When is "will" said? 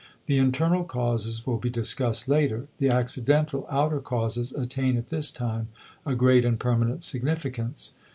1.45-1.59